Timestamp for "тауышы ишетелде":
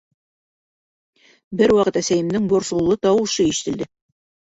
3.07-3.93